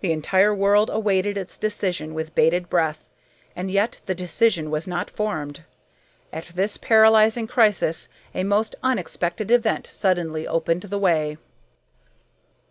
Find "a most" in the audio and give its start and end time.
8.34-8.76